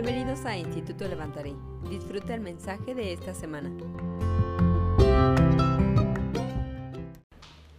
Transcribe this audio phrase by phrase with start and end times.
[0.00, 1.54] Bienvenidos a Instituto Levantaré.
[1.90, 3.68] Disfruta el mensaje de esta semana.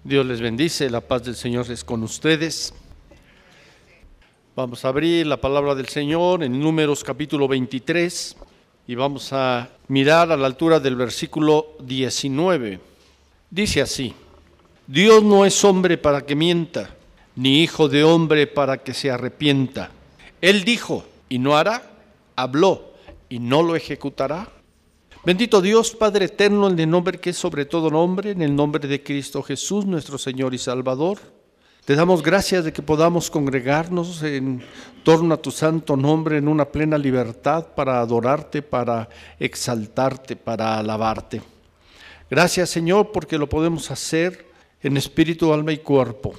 [0.04, 2.74] Dios les bendice, la paz del Señor es con ustedes.
[4.54, 8.36] Vamos a abrir la palabra del Señor en Números capítulo 23
[8.86, 12.82] y vamos a mirar a la altura del versículo 19.
[13.50, 14.14] Dice así,
[14.86, 16.98] Dios no es hombre para que mienta,
[17.38, 19.92] ni hijo de hombre para que se arrepienta.
[20.42, 21.89] Él dijo y no hará,
[22.42, 22.94] habló
[23.30, 24.50] y no lo ejecutará.
[25.26, 28.88] Bendito Dios, Padre eterno, en el nombre que es sobre todo nombre, en el nombre
[28.88, 31.20] de Cristo Jesús, nuestro Señor y Salvador.
[31.84, 34.62] Te damos gracias de que podamos congregarnos en
[35.04, 39.10] torno a tu santo nombre en una plena libertad para adorarte, para
[39.40, 41.42] exaltarte, para alabarte.
[42.30, 44.46] Gracias Señor porque lo podemos hacer
[44.84, 46.34] en espíritu, alma y cuerpo.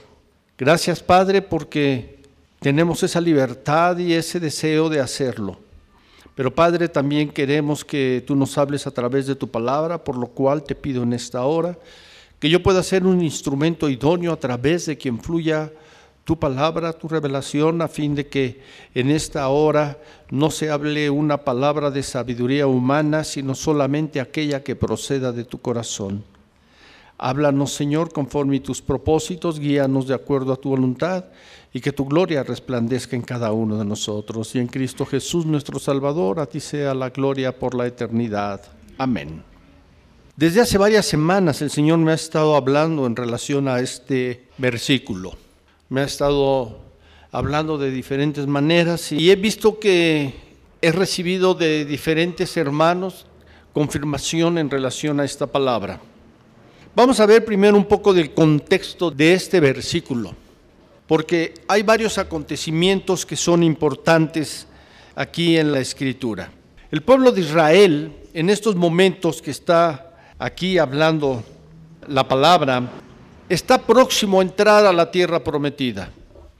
[0.56, 2.20] Gracias Padre porque
[2.60, 5.58] tenemos esa libertad y ese deseo de hacerlo.
[6.40, 10.28] Pero Padre, también queremos que tú nos hables a través de tu palabra, por lo
[10.28, 11.78] cual te pido en esta hora
[12.38, 15.70] que yo pueda ser un instrumento idóneo a través de quien fluya
[16.24, 18.62] tu palabra, tu revelación, a fin de que
[18.94, 19.98] en esta hora
[20.30, 25.60] no se hable una palabra de sabiduría humana, sino solamente aquella que proceda de tu
[25.60, 26.24] corazón.
[27.22, 31.26] Háblanos, Señor, conforme tus propósitos, guíanos de acuerdo a tu voluntad
[31.70, 34.54] y que tu gloria resplandezca en cada uno de nosotros.
[34.54, 38.62] Y en Cristo Jesús, nuestro Salvador, a ti sea la gloria por la eternidad.
[38.96, 39.42] Amén.
[40.34, 45.36] Desde hace varias semanas el Señor me ha estado hablando en relación a este versículo.
[45.90, 46.78] Me ha estado
[47.32, 50.32] hablando de diferentes maneras y he visto que
[50.80, 53.26] he recibido de diferentes hermanos
[53.74, 56.00] confirmación en relación a esta palabra.
[57.00, 60.34] Vamos a ver primero un poco del contexto de este versículo
[61.06, 64.66] porque hay varios acontecimientos que son importantes
[65.14, 66.52] aquí en la escritura.
[66.90, 71.42] El pueblo de Israel, en estos momentos que está aquí hablando
[72.06, 72.86] la palabra,
[73.48, 76.10] está próximo a entrar a la tierra prometida.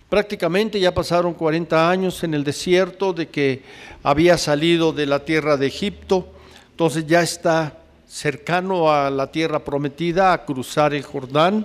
[0.09, 3.63] Prácticamente ya pasaron 40 años en el desierto de que
[4.03, 6.33] había salido de la tierra de Egipto,
[6.71, 7.80] entonces ya está
[8.11, 11.65] cercano a la tierra prometida, a cruzar el Jordán.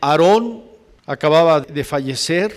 [0.00, 0.62] Aarón
[1.04, 2.54] acababa de fallecer.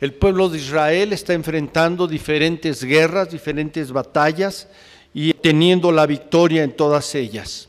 [0.00, 4.68] El pueblo de Israel está enfrentando diferentes guerras, diferentes batallas
[5.14, 7.68] y teniendo la victoria en todas ellas.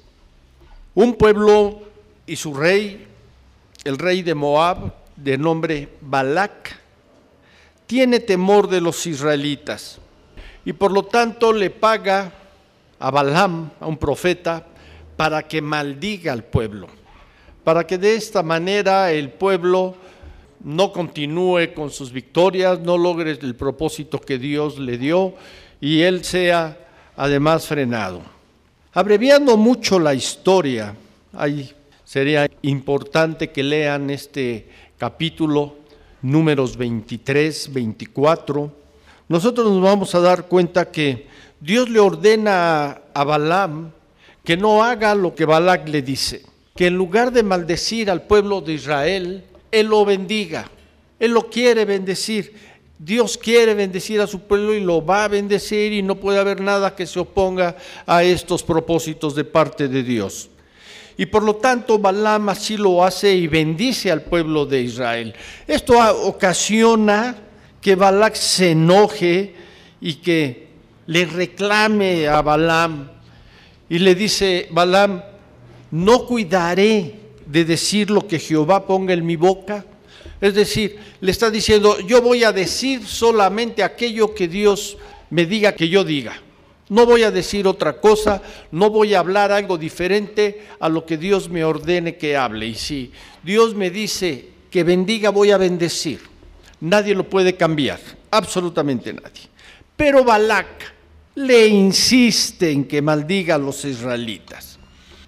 [0.95, 1.83] Un pueblo
[2.27, 3.07] y su rey,
[3.85, 6.77] el rey de Moab, de nombre Balac,
[7.87, 9.99] tiene temor de los israelitas
[10.65, 12.33] y por lo tanto le paga
[12.99, 14.65] a Balaam, a un profeta,
[15.15, 16.87] para que maldiga al pueblo,
[17.63, 19.95] para que de esta manera el pueblo
[20.63, 25.33] no continúe con sus victorias, no logre el propósito que Dios le dio
[25.81, 26.77] y él sea
[27.15, 28.21] además frenado.
[28.93, 30.95] Abreviando mucho la historia,
[31.33, 31.71] ahí
[32.05, 35.77] sería importante que lean este capítulo,
[36.21, 38.71] números 23, 24.
[39.27, 41.27] Nosotros nos vamos a dar cuenta que
[41.59, 43.91] Dios le ordena a Balaam
[44.43, 46.43] que no haga lo que Balac le dice,
[46.75, 50.69] que en lugar de maldecir al pueblo de Israel, él lo bendiga.
[51.19, 52.53] Él lo quiere bendecir.
[52.99, 56.61] Dios quiere bendecir a su pueblo y lo va a bendecir y no puede haber
[56.61, 60.49] nada que se oponga a estos propósitos de parte de Dios.
[61.17, 65.33] Y por lo tanto Balaam así lo hace y bendice al pueblo de Israel.
[65.67, 65.93] Esto
[66.27, 67.35] ocasiona
[67.79, 69.55] que Balac se enoje
[70.01, 70.67] y que
[71.05, 73.12] le reclame a Balaam
[73.89, 75.21] y le dice, Balaam,
[75.91, 79.85] no cuidaré de decir lo que Jehová ponga en mi boca?
[80.41, 84.97] Es decir, le está diciendo, yo voy a decir solamente aquello que Dios
[85.29, 86.33] me diga que yo diga.
[86.89, 88.41] No voy a decir otra cosa,
[88.71, 92.67] no voy a hablar algo diferente a lo que Dios me ordene que hable.
[92.67, 93.11] Y si
[93.41, 96.19] Dios me dice que bendiga, voy a bendecir.
[96.81, 97.99] Nadie lo puede cambiar,
[98.29, 99.43] absolutamente nadie.
[99.95, 100.93] Pero Balac
[101.35, 104.77] le insiste en que maldiga a los israelitas.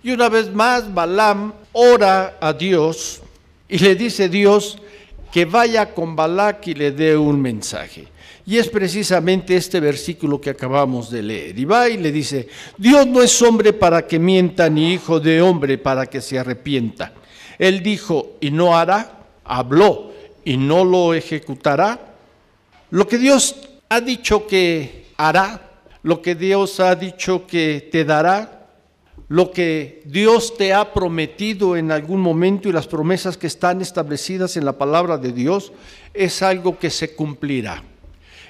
[0.03, 3.21] Y una vez más Balaam ora a Dios
[3.67, 4.77] y le dice Dios
[5.31, 8.07] que vaya con Balac y le dé un mensaje.
[8.45, 11.57] Y es precisamente este versículo que acabamos de leer.
[11.57, 12.47] Y va y le dice,
[12.77, 17.11] Dios no es hombre para que mienta, ni hijo de hombre para que se arrepienta.
[17.57, 20.13] Él dijo, y no hará, habló,
[20.45, 21.99] y no lo ejecutará.
[22.91, 23.55] Lo que Dios
[23.89, 25.64] ha dicho que hará,
[26.05, 28.67] lo que Dios ha dicho que te dará,
[29.27, 34.55] lo que Dios te ha prometido en algún momento y las promesas que están establecidas
[34.55, 35.73] en la palabra de Dios
[36.13, 37.83] es algo que se cumplirá.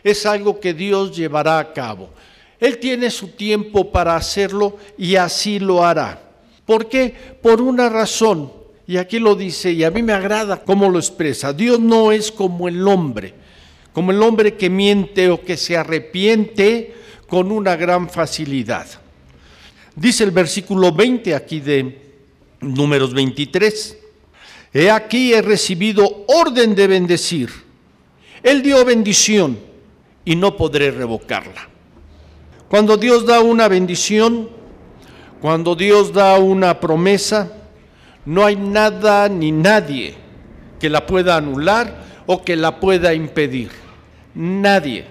[0.04, 2.10] es algo que Dios llevará a cabo.
[2.60, 6.22] Él tiene su tiempo para hacerlo y así lo hará.
[6.66, 7.16] ¿Por qué?
[7.42, 8.52] Por una razón.
[8.86, 11.54] Y aquí lo dice, y a mí me agrada cómo lo expresa.
[11.54, 13.34] Dios no es como el hombre,
[13.94, 18.88] como el hombre que miente o que se arrepiente con una gran facilidad.
[19.96, 22.02] Dice el versículo 20 aquí de
[22.62, 23.98] números 23.
[24.74, 27.50] He aquí he recibido orden de bendecir.
[28.44, 29.58] Él dio bendición
[30.26, 31.70] y no podré revocarla.
[32.68, 34.50] Cuando Dios da una bendición,
[35.42, 37.52] cuando Dios da una promesa,
[38.26, 40.16] no hay nada ni nadie
[40.80, 43.70] que la pueda anular o que la pueda impedir.
[44.34, 45.06] Nadie.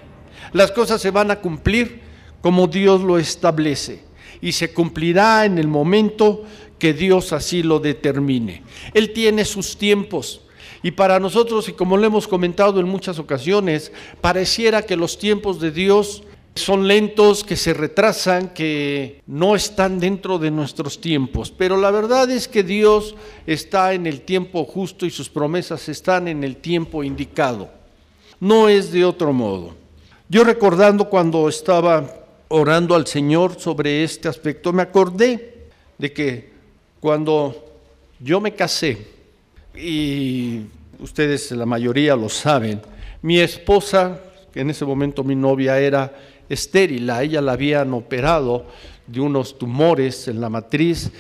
[0.53, 2.04] Las cosas se van a cumplir
[2.45, 4.01] como Dios lo establece
[4.43, 6.45] y se cumplirá en el momento
[6.79, 8.63] que Dios así lo determine.
[8.93, 10.43] Él tiene sus tiempos.
[10.83, 15.59] Y para nosotros, y como lo hemos comentado en muchas ocasiones, pareciera que los tiempos
[15.59, 16.23] de Dios
[16.55, 21.51] son lentos, que se retrasan, que no están dentro de nuestros tiempos.
[21.51, 23.15] Pero la verdad es que Dios
[23.47, 27.71] está en el tiempo justo y sus promesas están en el tiempo indicado.
[28.39, 29.75] No es de otro modo.
[30.29, 35.69] Yo recordando cuando estaba orando al Señor sobre este aspecto, me acordé
[35.99, 36.51] de que
[37.01, 37.65] cuando
[38.21, 38.99] yo me casé,
[39.75, 40.63] y
[41.01, 42.81] ustedes la mayoría lo saben,
[43.23, 44.21] mi esposa,
[44.53, 46.13] que en ese momento mi novia era
[46.49, 48.67] estéril, a ella la habían operado
[49.07, 51.11] de unos tumores en la matriz.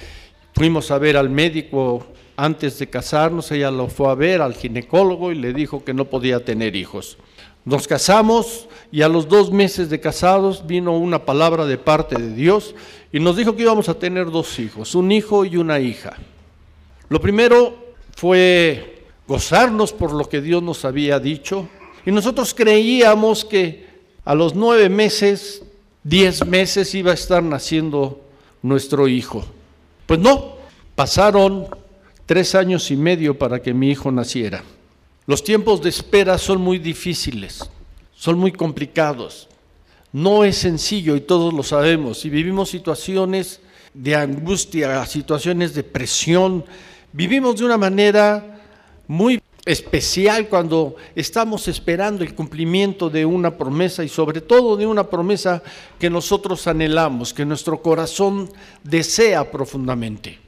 [0.55, 2.07] Fuimos a ver al médico
[2.37, 6.05] antes de casarnos, ella lo fue a ver al ginecólogo y le dijo que no
[6.07, 7.19] podía tener hijos.
[7.65, 12.35] Nos casamos y a los dos meses de casados vino una palabra de parte de
[12.35, 12.75] Dios
[13.13, 16.15] y nos dijo que íbamos a tener dos hijos, un hijo y una hija.
[17.09, 17.75] Lo primero
[18.17, 21.69] fue gozarnos por lo que Dios nos había dicho
[22.05, 23.87] y nosotros creíamos que
[24.25, 25.63] a los nueve meses,
[26.03, 28.21] diez meses iba a estar naciendo
[28.63, 29.45] nuestro hijo.
[30.07, 30.57] Pues no,
[30.95, 31.67] pasaron
[32.27, 34.63] tres años y medio para que mi hijo naciera.
[35.27, 37.71] Los tiempos de espera son muy difíciles,
[38.15, 39.49] son muy complicados.
[40.13, 42.25] No es sencillo y todos lo sabemos.
[42.25, 43.61] Y vivimos situaciones
[43.95, 46.65] de angustia, situaciones de presión.
[47.13, 48.61] Vivimos de una manera
[49.09, 55.09] muy especial cuando estamos esperando el cumplimiento de una promesa y sobre todo de una
[55.09, 55.63] promesa
[55.99, 58.51] que nosotros anhelamos, que nuestro corazón
[58.83, 60.44] desea profundamente.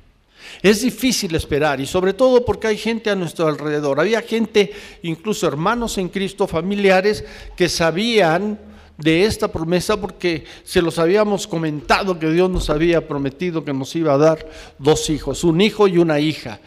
[0.63, 4.01] Es difícil esperar y sobre todo porque hay gente a nuestro alrededor.
[4.01, 4.73] Había gente,
[5.03, 7.25] incluso hermanos en Cristo, familiares,
[7.57, 8.59] que sabían
[8.99, 13.95] de esta promesa porque se los habíamos comentado que Dios nos había prometido que nos
[13.95, 14.49] iba a dar
[14.79, 16.61] dos hijos, un hijo y una hija.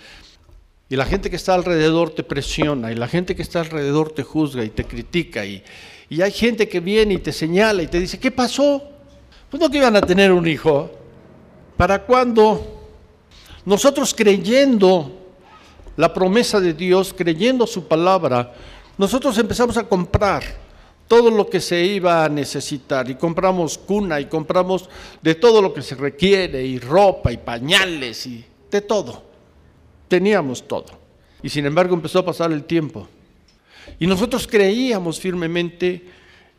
[0.89, 4.23] Y la gente que está alrededor te presiona, y la gente que está alrededor te
[4.23, 5.63] juzga y te critica, y,
[6.09, 8.81] y hay gente que viene y te señala y te dice, ¿qué pasó?
[9.51, 10.89] Pues no que iban a tener un hijo.
[11.77, 12.78] ¿Para cuándo?
[13.65, 15.11] Nosotros creyendo
[15.97, 18.53] la promesa de Dios, creyendo su palabra,
[18.97, 20.43] nosotros empezamos a comprar
[21.07, 24.89] todo lo que se iba a necesitar y compramos cuna y compramos
[25.21, 29.23] de todo lo que se requiere y ropa y pañales y de todo.
[30.07, 30.85] Teníamos todo.
[31.41, 33.07] Y sin embargo empezó a pasar el tiempo.
[33.99, 36.05] Y nosotros creíamos firmemente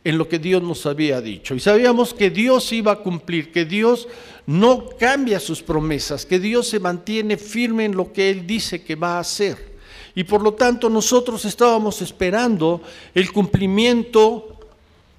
[0.03, 1.55] en lo que Dios nos había dicho.
[1.55, 4.09] Y sabíamos que Dios iba a cumplir, que Dios
[4.47, 8.97] no cambia sus promesas, que Dios se mantiene firme en lo que Él dice que
[8.97, 9.71] va a hacer.
[10.15, 12.83] Y por lo tanto nosotros estábamos esperando
[13.15, 14.59] el cumplimiento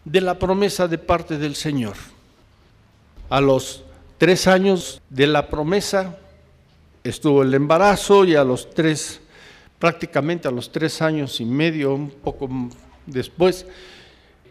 [0.04, 1.96] de la promesa de parte del Señor.
[3.30, 3.84] A los
[4.18, 6.18] tres años de la promesa,
[7.04, 9.22] estuvo el embarazo y a los tres,
[9.80, 12.50] prácticamente a los tres años y medio, un poco
[13.06, 13.66] después,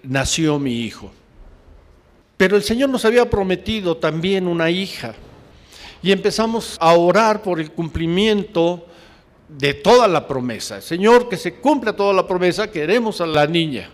[0.02, 1.10] nació mi hijo.
[2.36, 5.14] Pero el Señor nos había prometido también una hija
[6.02, 8.86] y empezamos a orar por el cumplimiento
[9.48, 10.80] de toda la promesa.
[10.80, 13.90] Señor, que se cumpla toda la promesa, queremos a la niña.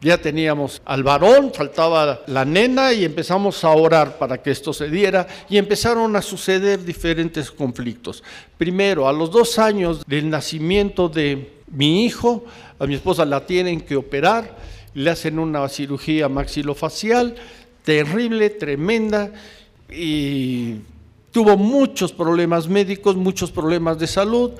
[0.00, 4.88] Ya teníamos al varón, faltaba la nena y empezamos a orar para que esto se
[4.88, 8.24] diera y empezaron a suceder diferentes conflictos.
[8.58, 12.44] Primero, a los dos años del nacimiento de mi hijo,
[12.80, 14.56] a mi esposa la tienen que operar,
[14.94, 17.34] le hacen una cirugía maxilofacial
[17.84, 19.32] terrible, tremenda
[19.90, 20.76] y
[21.30, 24.52] tuvo muchos problemas médicos, muchos problemas de salud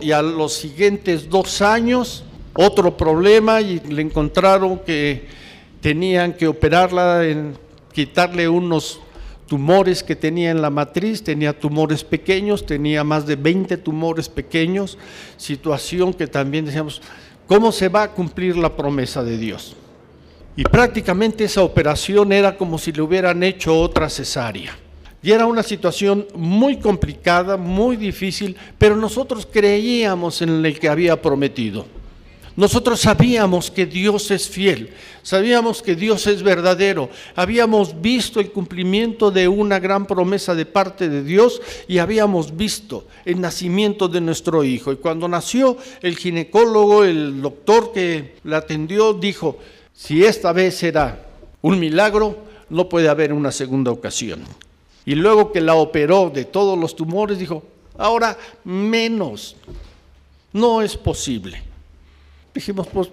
[0.00, 2.24] y a los siguientes dos años
[2.54, 5.26] otro problema y le encontraron que
[5.80, 7.54] tenían que operarla, en
[7.92, 9.00] quitarle unos
[9.46, 14.96] tumores que tenía en la matriz, tenía tumores pequeños, tenía más de 20 tumores pequeños,
[15.36, 17.02] situación que también decíamos,
[17.46, 19.76] ¿cómo se va a cumplir la promesa de Dios?
[20.56, 24.76] Y prácticamente esa operación era como si le hubieran hecho otra cesárea.
[25.22, 31.20] Y era una situación muy complicada, muy difícil, pero nosotros creíamos en el que había
[31.22, 31.86] prometido.
[32.54, 34.90] Nosotros sabíamos que Dios es fiel,
[35.22, 41.08] sabíamos que Dios es verdadero, habíamos visto el cumplimiento de una gran promesa de parte
[41.08, 44.92] de Dios y habíamos visto el nacimiento de nuestro hijo.
[44.92, 49.58] Y cuando nació el ginecólogo, el doctor que la atendió, dijo,
[49.94, 51.24] si esta vez será
[51.62, 52.36] un milagro,
[52.68, 54.42] no puede haber una segunda ocasión.
[55.06, 57.62] Y luego que la operó de todos los tumores, dijo,
[57.96, 59.56] ahora menos,
[60.52, 61.71] no es posible.
[62.54, 63.08] Dijimos, pues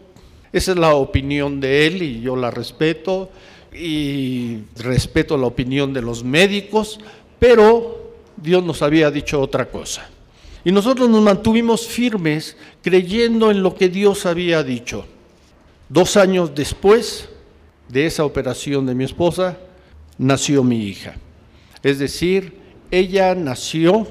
[0.51, 3.29] esa es la opinión de él y yo la respeto
[3.73, 6.99] y respeto la opinión de los médicos,
[7.37, 10.09] pero Dios nos había dicho otra cosa.
[10.63, 15.05] Y nosotros nos mantuvimos firmes creyendo en lo que Dios había dicho.
[15.87, 17.29] Dos años después
[17.87, 19.57] de esa operación de mi esposa,
[20.17, 21.15] nació mi hija.
[21.81, 22.53] Es decir,
[22.91, 24.07] ella nació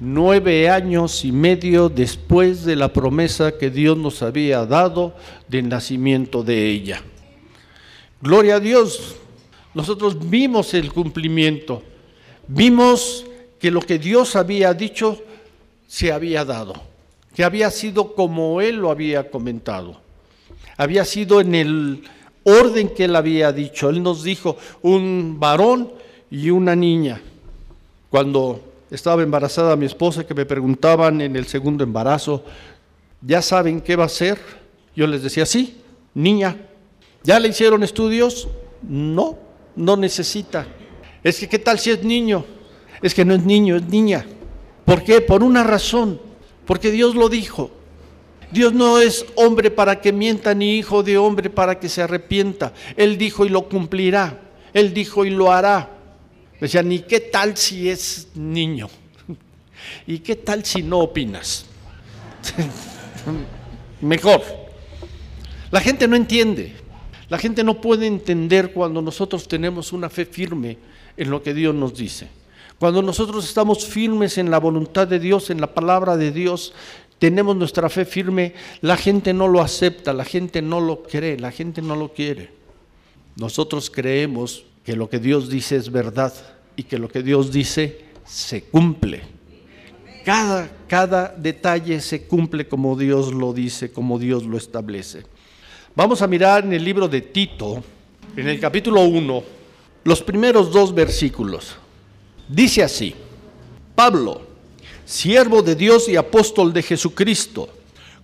[0.00, 5.14] nueve años y medio después de la promesa que Dios nos había dado
[5.46, 7.02] del nacimiento de ella.
[8.22, 9.16] Gloria a Dios,
[9.74, 11.82] nosotros vimos el cumplimiento,
[12.48, 13.26] vimos
[13.58, 15.22] que lo que Dios había dicho
[15.86, 16.74] se había dado,
[17.34, 20.00] que había sido como Él lo había comentado,
[20.76, 22.04] había sido en el
[22.44, 23.90] orden que Él había dicho.
[23.90, 25.92] Él nos dijo un varón
[26.30, 27.20] y una niña.
[28.08, 32.44] Cuando estaba embarazada mi esposa, que me preguntaban en el segundo embarazo,
[33.20, 34.38] ¿ya saben qué va a ser?
[34.96, 35.80] Yo les decía, sí,
[36.14, 36.56] niña.
[37.22, 38.48] ¿Ya le hicieron estudios?
[38.82, 39.38] No,
[39.76, 40.66] no necesita.
[41.22, 42.44] Es que, ¿qué tal si es niño?
[43.02, 44.26] Es que no es niño, es niña.
[44.84, 45.20] ¿Por qué?
[45.20, 46.20] Por una razón.
[46.66, 47.70] Porque Dios lo dijo.
[48.50, 52.72] Dios no es hombre para que mienta, ni hijo de hombre para que se arrepienta.
[52.96, 54.40] Él dijo y lo cumplirá.
[54.72, 55.99] Él dijo y lo hará.
[56.60, 58.88] Decía, ni qué tal si es niño.
[60.06, 61.64] ¿Y qué tal si no opinas?
[64.00, 64.42] Mejor.
[65.70, 66.74] La gente no entiende.
[67.28, 70.78] La gente no puede entender cuando nosotros tenemos una fe firme
[71.16, 72.28] en lo que Dios nos dice.
[72.78, 76.72] Cuando nosotros estamos firmes en la voluntad de Dios, en la palabra de Dios,
[77.18, 81.52] tenemos nuestra fe firme, la gente no lo acepta, la gente no lo cree, la
[81.52, 82.50] gente no lo quiere.
[83.36, 86.32] Nosotros creemos que lo que Dios dice es verdad
[86.76, 89.22] y que lo que Dios dice se cumple.
[90.24, 95.24] Cada, cada detalle se cumple como Dios lo dice, como Dios lo establece.
[95.94, 97.82] Vamos a mirar en el libro de Tito,
[98.36, 99.42] en el capítulo 1,
[100.04, 101.76] los primeros dos versículos.
[102.48, 103.14] Dice así,
[103.94, 104.42] Pablo,
[105.04, 107.68] siervo de Dios y apóstol de Jesucristo,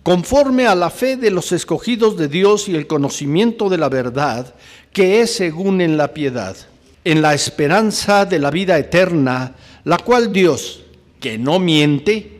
[0.03, 4.55] conforme a la fe de los escogidos de Dios y el conocimiento de la verdad,
[4.97, 6.57] que es según en la piedad,
[7.03, 10.81] en la esperanza de la vida eterna, la cual Dios,
[11.19, 12.39] que no miente,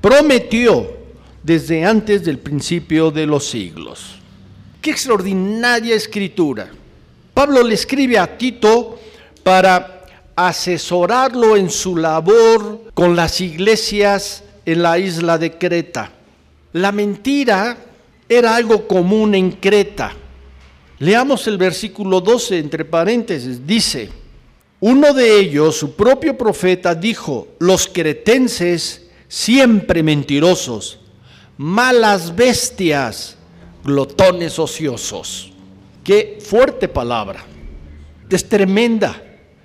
[0.00, 0.96] prometió
[1.44, 4.16] desde antes del principio de los siglos.
[4.80, 6.72] Qué extraordinaria escritura.
[7.32, 8.98] Pablo le escribe a Tito
[9.44, 10.04] para
[10.34, 16.10] asesorarlo en su labor con las iglesias en la isla de Creta.
[16.72, 17.76] La mentira
[18.28, 20.16] era algo común en Creta.
[21.02, 23.66] Leamos el versículo 12 entre paréntesis.
[23.66, 24.08] Dice,
[24.78, 31.00] uno de ellos, su propio profeta, dijo, los cretenses siempre mentirosos,
[31.56, 33.36] malas bestias,
[33.82, 35.52] glotones ociosos.
[36.04, 37.44] Qué fuerte palabra.
[38.30, 39.20] Es tremenda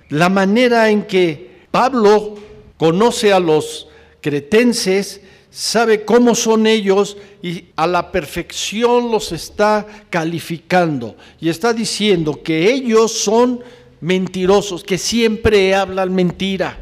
[0.08, 2.34] la manera en que Pablo
[2.76, 3.86] conoce a los
[4.20, 11.16] cretenses sabe cómo son ellos y a la perfección los está calificando.
[11.40, 13.60] Y está diciendo que ellos son
[14.00, 16.78] mentirosos, que siempre hablan mentira,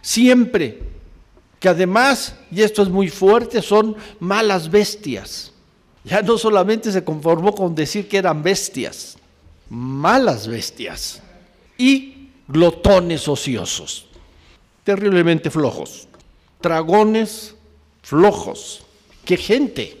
[0.00, 0.80] siempre,
[1.58, 5.52] que además, y esto es muy fuerte, son malas bestias.
[6.04, 9.16] Ya no solamente se conformó con decir que eran bestias,
[9.70, 11.22] malas bestias
[11.78, 14.06] y glotones ociosos,
[14.84, 16.06] terriblemente flojos,
[16.60, 17.54] dragones
[18.04, 18.84] flojos.
[19.24, 20.00] ¿Qué gente?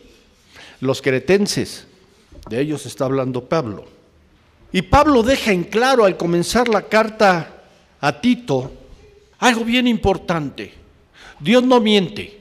[0.80, 1.88] Los cretenses.
[2.48, 3.86] De ellos está hablando Pablo.
[4.70, 7.64] Y Pablo deja en claro al comenzar la carta
[8.00, 8.70] a Tito
[9.38, 10.72] algo bien importante.
[11.40, 12.40] Dios no miente.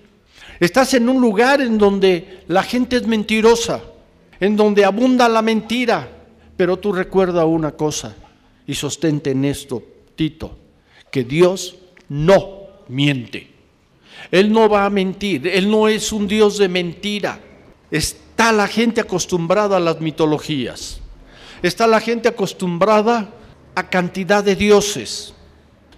[0.59, 3.81] Estás en un lugar en donde la gente es mentirosa,
[4.39, 6.07] en donde abunda la mentira,
[6.55, 8.15] pero tú recuerda una cosa
[8.65, 9.83] y sostente en esto,
[10.15, 10.57] Tito,
[11.11, 11.75] que Dios
[12.07, 13.52] no miente.
[14.31, 17.39] Él no va a mentir, Él no es un Dios de mentira.
[17.91, 20.99] Está la gente acostumbrada a las mitologías.
[21.61, 23.29] Está la gente acostumbrada
[23.75, 25.33] a cantidad de dioses,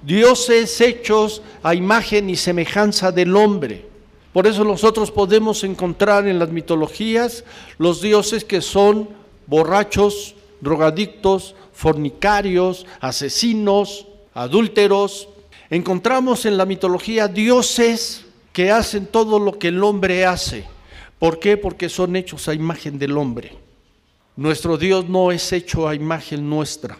[0.03, 3.85] dioses hechos a imagen y semejanza del hombre.
[4.31, 7.43] Por eso nosotros podemos encontrar en las mitologías
[7.77, 9.09] los dioses que son
[9.47, 15.29] borrachos, drogadictos, fornicarios, asesinos, adúlteros.
[15.69, 20.65] Encontramos en la mitología dioses que hacen todo lo que el hombre hace.
[21.19, 21.57] ¿Por qué?
[21.57, 23.53] Porque son hechos a imagen del hombre.
[24.35, 26.97] Nuestro Dios no es hecho a imagen nuestra.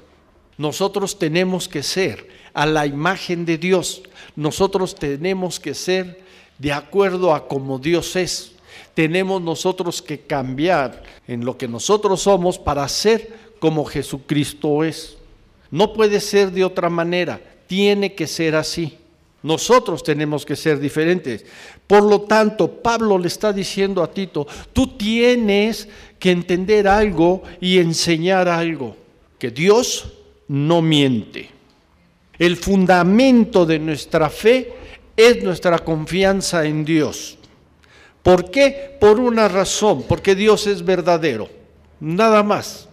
[0.58, 4.04] Nosotros tenemos que ser a la imagen de Dios.
[4.36, 6.24] Nosotros tenemos que ser
[6.58, 8.54] de acuerdo a como Dios es.
[8.94, 15.18] Tenemos nosotros que cambiar en lo que nosotros somos para ser como Jesucristo es.
[15.70, 18.98] No puede ser de otra manera, tiene que ser así.
[19.44, 21.46] Nosotros tenemos que ser diferentes.
[21.86, 27.78] Por lo tanto, Pablo le está diciendo a Tito, tú tienes que entender algo y
[27.78, 28.98] enseñar algo,
[29.38, 30.14] que Dios
[30.48, 31.52] no miente.
[32.40, 34.74] El fundamento de nuestra fe
[35.16, 37.38] es nuestra confianza en Dios.
[38.24, 38.98] ¿Por qué?
[39.00, 41.48] Por una razón, porque Dios es verdadero,
[42.00, 42.90] nada más.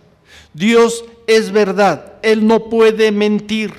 [0.53, 3.73] Dios es verdad, Él no puede mentir.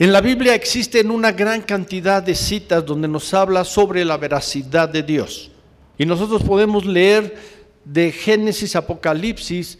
[0.00, 4.88] En la Biblia existen una gran cantidad de citas donde nos habla sobre la veracidad
[4.88, 5.50] de Dios.
[5.98, 7.36] Y nosotros podemos leer
[7.84, 9.78] de Génesis, Apocalipsis,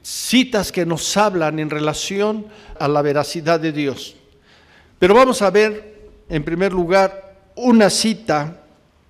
[0.00, 2.46] citas que nos hablan en relación
[2.78, 4.16] a la veracidad de Dios.
[4.98, 8.62] Pero vamos a ver, en primer lugar, una cita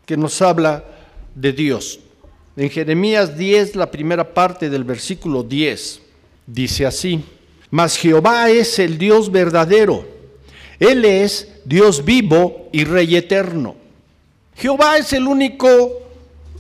[0.05, 0.83] que nos habla
[1.37, 2.01] de Dios.
[2.57, 6.03] En Jeremías 10, la primera parte del versículo 10,
[6.49, 7.25] dice así,
[7.71, 10.18] mas Jehová es el Dios verdadero,
[10.79, 13.77] Él es Dios vivo y Rey eterno.
[14.55, 16.03] Jehová es el único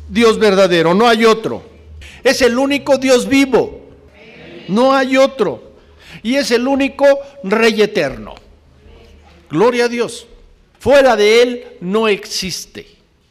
[0.08, 1.62] Dios verdadero, no hay otro.
[2.24, 3.80] Es el único Dios vivo,
[4.68, 5.72] no hay otro.
[6.22, 7.06] Y es el único
[7.44, 8.34] Rey eterno.
[9.50, 10.26] Gloria a Dios.
[10.78, 12.86] Fuera de Él no existe,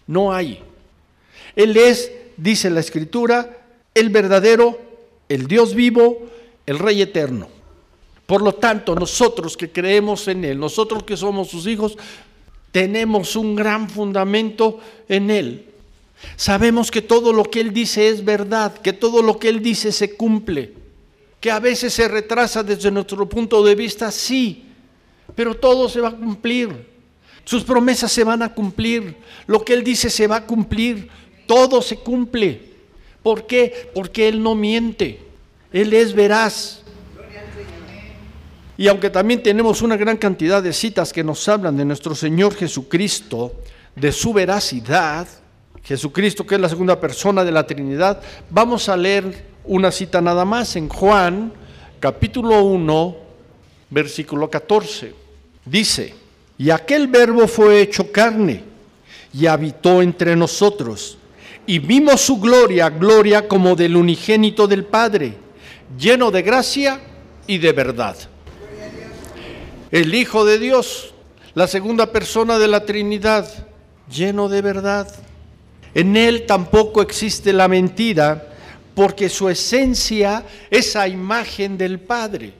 [0.06, 0.60] no hay.
[1.56, 3.58] Él es dice la escritura,
[3.94, 4.80] el verdadero,
[5.28, 6.28] el Dios vivo,
[6.66, 7.50] el Rey eterno.
[8.28, 11.98] Por lo tanto, nosotros que creemos en Él, nosotros que somos sus hijos,
[12.74, 15.66] tenemos un gran fundamento en Él.
[16.36, 19.94] Sabemos que todo lo que Él dice es verdad, que todo lo que Él dice
[19.94, 20.74] se cumple,
[21.40, 24.66] que a veces se retrasa desde nuestro punto de vista, sí,
[25.34, 26.70] pero todo se va a cumplir.
[27.46, 31.08] Sus promesas se van a cumplir, lo que Él dice se va a cumplir,
[31.46, 32.62] todo se cumple.
[33.24, 33.90] ¿Por qué?
[33.94, 35.22] Porque Él no miente,
[35.72, 36.84] Él es veraz.
[38.78, 42.54] Y aunque también tenemos una gran cantidad de citas que nos hablan de nuestro Señor
[42.54, 43.54] Jesucristo,
[43.96, 45.28] de su veracidad,
[45.84, 50.46] Jesucristo que es la segunda persona de la Trinidad, vamos a leer una cita nada
[50.46, 51.52] más en Juan
[52.00, 53.16] capítulo 1,
[53.90, 55.14] versículo 14.
[55.66, 56.14] Dice,
[56.58, 58.64] y aquel verbo fue hecho carne
[59.34, 61.18] y habitó entre nosotros
[61.66, 65.34] y vimos su gloria, gloria como del unigénito del Padre,
[65.98, 67.02] lleno de gracia
[67.48, 68.16] y de verdad.
[69.90, 71.14] El Hijo de Dios,
[71.54, 73.48] la segunda persona de la Trinidad,
[74.12, 75.08] lleno de verdad.
[75.94, 78.50] En Él tampoco existe la mentira,
[78.94, 82.52] porque su esencia es a imagen del Padre.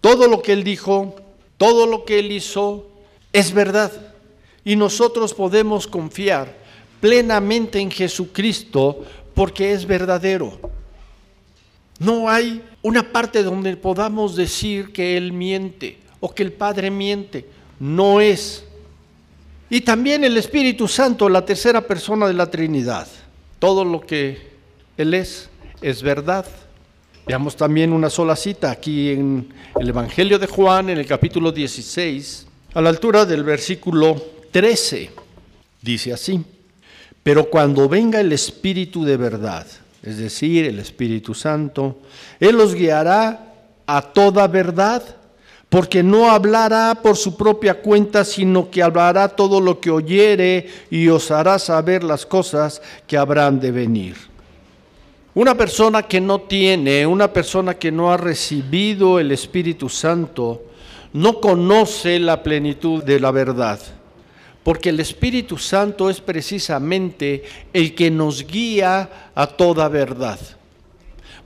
[0.00, 1.16] Todo lo que Él dijo,
[1.56, 2.88] todo lo que Él hizo,
[3.32, 3.90] es verdad.
[4.64, 6.54] Y nosotros podemos confiar
[7.00, 10.56] plenamente en Jesucristo porque es verdadero.
[11.98, 17.44] No hay una parte donde podamos decir que Él miente o que el Padre miente.
[17.78, 18.64] No es.
[19.68, 23.06] Y también el Espíritu Santo, la tercera persona de la Trinidad.
[23.58, 24.38] Todo lo que
[24.96, 25.50] Él es,
[25.82, 26.46] es verdad.
[27.26, 32.46] Veamos también una sola cita aquí en el Evangelio de Juan, en el capítulo 16,
[32.72, 34.16] a la altura del versículo
[34.50, 35.10] 13.
[35.82, 36.42] Dice así.
[37.22, 39.66] Pero cuando venga el Espíritu de verdad,
[40.02, 42.00] es decir, el Espíritu Santo,
[42.40, 43.52] Él los guiará
[43.86, 45.02] a toda verdad,
[45.74, 51.08] porque no hablará por su propia cuenta, sino que hablará todo lo que oyere y
[51.08, 54.14] os hará saber las cosas que habrán de venir.
[55.34, 60.62] Una persona que no tiene, una persona que no ha recibido el Espíritu Santo,
[61.12, 63.80] no conoce la plenitud de la verdad
[64.62, 70.38] porque el Espíritu Santo es precisamente el que nos guía a toda verdad.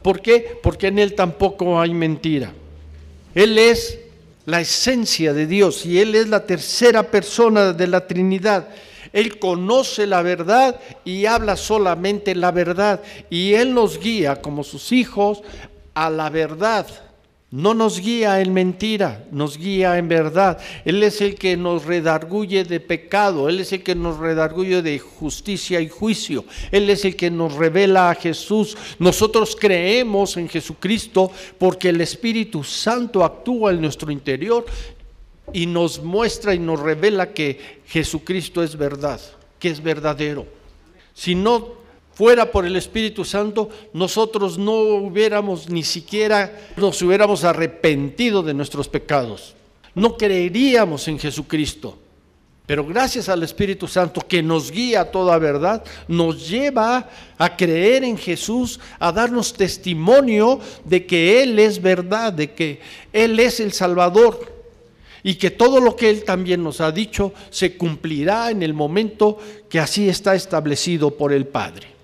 [0.03, 0.59] ¿Por qué?
[0.63, 2.53] Porque en Él tampoco hay mentira.
[3.35, 3.99] Él es
[4.49, 8.71] la esencia de Dios y Él es la tercera persona de la Trinidad.
[9.13, 13.03] Él conoce la verdad y habla solamente la verdad.
[13.29, 15.43] Y Él nos guía como sus hijos
[15.93, 16.87] a la verdad.
[17.51, 20.59] No nos guía en mentira, nos guía en verdad.
[20.85, 24.99] Él es el que nos redarguye de pecado, Él es el que nos redarguye de
[24.99, 28.77] justicia y juicio, Él es el que nos revela a Jesús.
[28.99, 34.67] Nosotros creemos en Jesucristo porque el Espíritu Santo actúa en nuestro interior
[35.51, 39.21] y nos muestra y nos revela que Jesucristo es verdad,
[39.59, 40.47] que es verdadero.
[41.15, 41.79] Si no
[42.19, 48.89] fuera por el Espíritu Santo, nosotros no hubiéramos ni siquiera nos hubiéramos arrepentido de nuestros
[48.89, 49.55] pecados.
[49.95, 51.97] No creeríamos en Jesucristo.
[52.67, 58.03] Pero gracias al Espíritu Santo que nos guía a toda verdad, nos lleva a creer
[58.03, 62.81] en Jesús, a darnos testimonio de que Él es verdad, de que
[63.13, 64.61] Él es el Salvador
[65.23, 69.39] y que todo lo que Él también nos ha dicho se cumplirá en el momento
[69.69, 71.98] que así está establecido por el Padre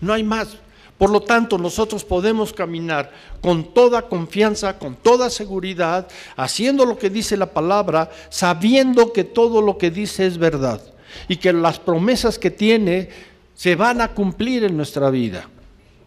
[0.00, 0.56] no hay más.
[0.98, 7.10] Por lo tanto, nosotros podemos caminar con toda confianza, con toda seguridad, haciendo lo que
[7.10, 10.80] dice la palabra, sabiendo que todo lo que dice es verdad
[11.28, 13.10] y que las promesas que tiene
[13.54, 15.48] se van a cumplir en nuestra vida.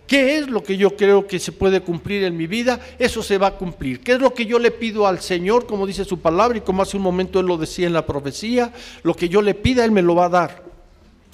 [0.08, 2.80] ¿Qué es lo que yo creo que se puede cumplir en mi vida?
[2.98, 4.00] Eso se va a cumplir.
[4.00, 6.82] ¿Qué es lo que yo le pido al Señor, como dice su palabra y como
[6.82, 8.74] hace un momento Él lo decía en la profecía?
[9.04, 10.64] Lo que yo le pida, Él me lo va a dar.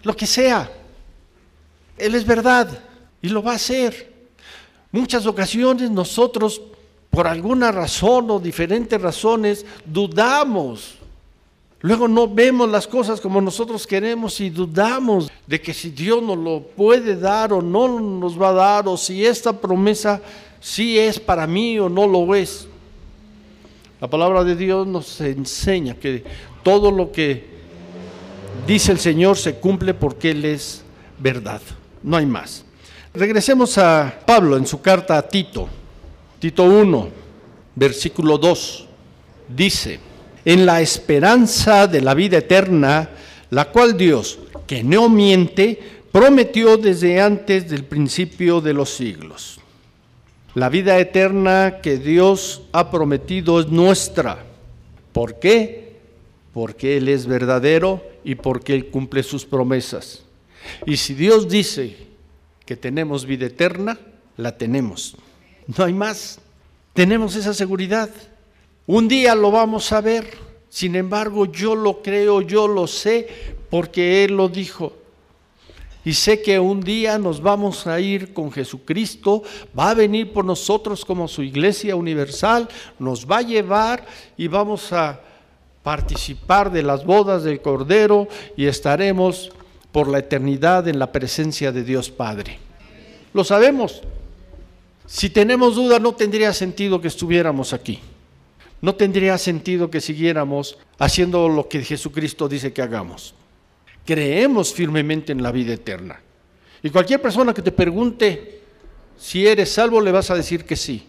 [0.04, 0.70] Lo que sea.
[1.98, 2.68] Él es verdad
[3.22, 4.14] y lo va a hacer.
[4.92, 6.62] Muchas ocasiones nosotros,
[7.10, 10.96] por alguna razón o diferentes razones, dudamos.
[11.82, 16.38] Luego no vemos las cosas como nosotros queremos y dudamos de que si Dios nos
[16.38, 20.22] lo puede dar o no nos va a dar, o si esta promesa
[20.60, 22.68] sí es para mí o no lo es.
[24.02, 26.24] La palabra de Dios nos enseña que
[26.64, 27.46] todo lo que
[28.66, 30.84] dice el Señor se cumple porque Él es
[31.20, 31.62] verdad
[32.06, 32.64] no hay más.
[33.14, 35.68] Regresemos a Pablo en su carta a Tito,
[36.40, 37.10] Tito 1,
[37.76, 38.88] versículo 2.
[39.50, 40.00] Dice,
[40.46, 43.10] en la esperanza de la vida eterna,
[43.50, 45.80] la cual Dios, que no miente,
[46.12, 49.60] prometió desde antes del principio de los siglos.
[50.54, 54.46] La vida eterna que Dios ha prometido es nuestra.
[55.12, 55.96] ¿Por qué?
[56.54, 60.26] Porque Él es verdadero y porque Él cumple sus promesas.
[60.86, 61.96] Y si Dios dice
[62.66, 64.00] que tenemos vida eterna,
[64.38, 65.16] la tenemos.
[65.68, 66.40] No hay más.
[66.94, 68.10] Tenemos esa seguridad.
[68.88, 70.26] Un día lo vamos a ver.
[70.70, 73.28] Sin embargo, yo lo creo, yo lo sé,
[73.70, 74.94] porque Él lo dijo.
[76.06, 79.42] Y sé que un día nos vamos a ir con Jesucristo,
[79.78, 84.06] va a venir por nosotros como su iglesia universal, nos va a llevar
[84.38, 85.20] y vamos a
[85.82, 89.52] participar de las bodas del Cordero y estaremos
[89.96, 92.60] por la eternidad en la presencia de Dios Padre.
[93.34, 94.02] Lo sabemos.
[95.06, 98.02] Si tenemos duda, no tendría sentido que estuviéramos aquí.
[98.82, 103.36] No tendría sentido que siguiéramos haciendo lo que Jesucristo dice que hagamos.
[104.04, 106.20] Creemos firmemente en la vida eterna.
[106.84, 108.64] Y cualquier persona que te pregunte
[109.18, 111.06] si eres salvo, le vas a decir que sí.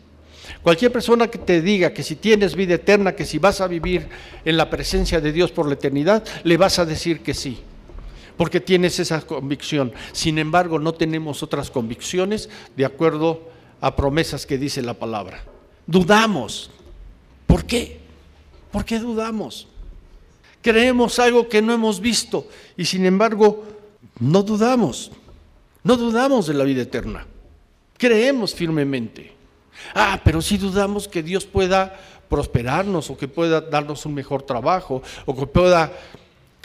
[0.63, 4.07] Cualquier persona que te diga que si tienes vida eterna, que si vas a vivir
[4.45, 7.59] en la presencia de Dios por la eternidad, le vas a decir que sí
[8.37, 9.93] porque tienes esa convicción.
[10.13, 13.49] Sin embargo, no tenemos otras convicciones de acuerdo
[13.81, 15.45] a promesas que dice la palabra.
[15.87, 16.71] Dudamos.
[17.47, 18.01] ¿Por qué?
[18.71, 19.69] ¿Por qué dudamos?
[20.61, 23.65] Creemos algo que no hemos visto y sin embargo
[24.19, 25.13] no dudamos.
[25.85, 27.27] No dudamos de la vida eterna.
[27.97, 29.33] Creemos firmemente.
[29.95, 35.03] Ah, pero si dudamos que Dios pueda prosperarnos o que pueda darnos un mejor trabajo
[35.25, 35.93] o que pueda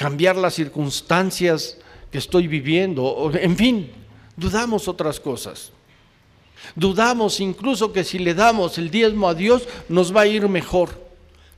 [0.01, 1.77] cambiar las circunstancias
[2.11, 3.91] que estoy viviendo, en fin,
[4.35, 5.71] dudamos otras cosas.
[6.75, 10.89] Dudamos incluso que si le damos el diezmo a Dios nos va a ir mejor.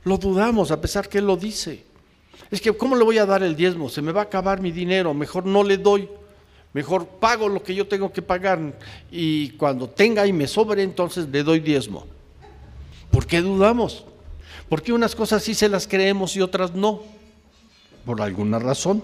[0.04, 1.84] Lo dudamos a pesar que Él lo dice.
[2.50, 3.88] Es que, ¿cómo le voy a dar el diezmo?
[3.88, 6.06] Se me va a acabar mi dinero, mejor no le doy.
[6.74, 8.78] Mejor pago lo que yo tengo que pagar
[9.10, 12.06] y cuando tenga y me sobre, entonces le doy diezmo.
[13.10, 14.04] ¿Por qué dudamos?
[14.68, 17.13] Porque unas cosas sí se las creemos y otras no
[18.04, 19.02] por alguna razón.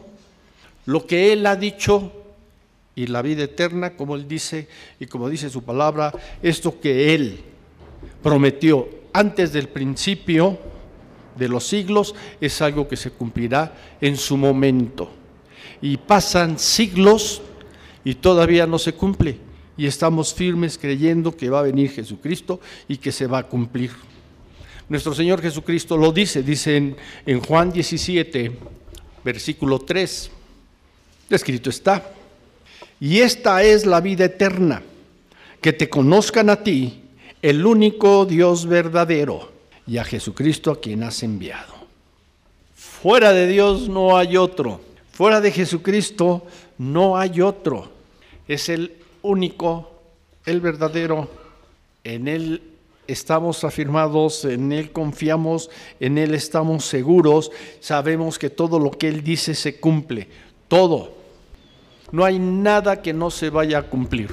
[0.86, 2.12] Lo que Él ha dicho
[2.94, 7.40] y la vida eterna, como Él dice y como dice su palabra, esto que Él
[8.22, 10.58] prometió antes del principio
[11.36, 15.10] de los siglos es algo que se cumplirá en su momento.
[15.80, 17.42] Y pasan siglos
[18.04, 19.38] y todavía no se cumple.
[19.76, 23.90] Y estamos firmes creyendo que va a venir Jesucristo y que se va a cumplir.
[24.88, 28.58] Nuestro Señor Jesucristo lo dice, dice en, en Juan 17,
[29.24, 30.30] versículo 3.
[31.30, 32.12] Escrito está.
[33.00, 34.82] Y esta es la vida eterna,
[35.60, 37.00] que te conozcan a ti,
[37.40, 39.50] el único Dios verdadero
[39.86, 41.74] y a Jesucristo a quien has enviado.
[42.74, 44.80] Fuera de Dios no hay otro.
[45.12, 47.90] Fuera de Jesucristo no hay otro.
[48.46, 50.02] Es el único,
[50.44, 51.30] el verdadero.
[52.04, 52.62] En Él
[53.10, 57.50] estamos afirmados, en Él confiamos, en Él estamos seguros.
[57.80, 60.28] Sabemos que todo lo que Él dice se cumple.
[60.68, 61.14] Todo.
[62.12, 64.30] No hay nada que no se vaya a cumplir.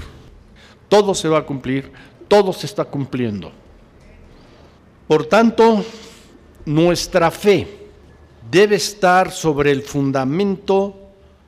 [0.89, 1.91] Todo se va a cumplir,
[2.27, 3.51] todo se está cumpliendo.
[5.07, 5.83] Por tanto,
[6.65, 7.67] nuestra fe
[8.49, 10.95] debe estar sobre el fundamento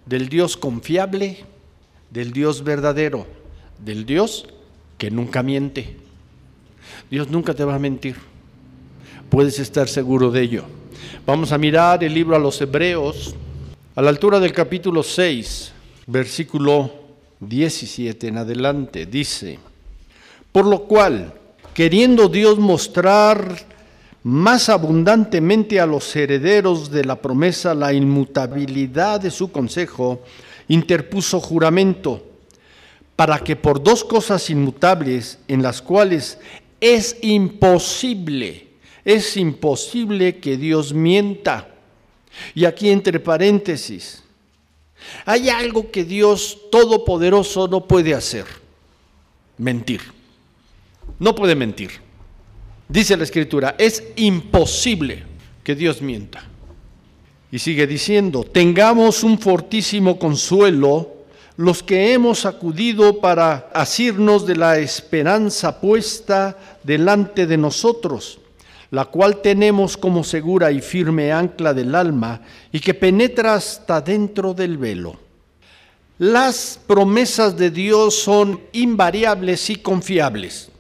[0.06, 1.46] del Dios confiable,
[2.10, 3.26] del Dios verdadero,
[3.78, 4.48] del Dios
[4.98, 6.09] que nunca miente.
[7.10, 8.16] Dios nunca te va a mentir.
[9.30, 10.64] Puedes estar seguro de ello.
[11.26, 13.36] Vamos a mirar el libro a los Hebreos,
[13.96, 15.72] a la altura del capítulo 6,
[16.06, 16.92] versículo
[17.40, 19.08] 17 en adelante.
[19.08, 19.58] Dice,
[20.52, 21.34] por lo cual,
[21.74, 23.58] queriendo Dios mostrar
[24.22, 30.22] más abundantemente a los herederos de la promesa la inmutabilidad de su consejo,
[30.68, 32.24] interpuso juramento,
[33.16, 36.38] para que por dos cosas inmutables en las cuales
[36.80, 38.68] es imposible,
[39.04, 41.70] es imposible que Dios mienta.
[42.56, 44.24] Y aquí entre paréntesis,
[45.26, 48.46] hay algo que Dios Todopoderoso no puede hacer,
[49.58, 50.02] mentir.
[51.18, 51.92] No puede mentir.
[52.88, 55.24] Dice la escritura, es imposible
[55.64, 56.44] que Dios mienta.
[57.52, 61.19] Y sigue diciendo, tengamos un fortísimo consuelo
[61.60, 68.40] los que hemos acudido para asirnos de la esperanza puesta delante de nosotros,
[68.92, 72.40] la cual tenemos como segura y firme ancla del alma
[72.72, 75.20] y que penetra hasta dentro del velo.
[76.18, 80.72] Las promesas de Dios son invariables y confiables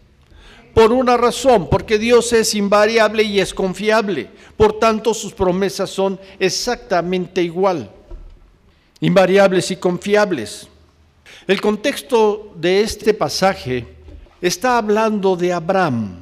[0.74, 4.30] por una razón, porque Dios es invariable y es confiable.
[4.56, 7.92] Por tanto, sus promesas son exactamente igual,
[9.02, 10.68] invariables y confiables.
[11.48, 13.86] El contexto de este pasaje
[14.42, 16.20] está hablando de Abraham.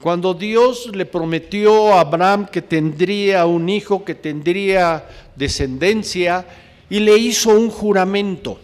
[0.00, 6.44] Cuando Dios le prometió a Abraham que tendría un hijo, que tendría descendencia,
[6.90, 8.58] y le hizo un juramento,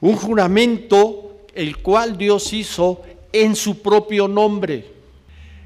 [0.00, 3.02] un juramento el cual Dios hizo
[3.32, 4.86] en su propio nombre.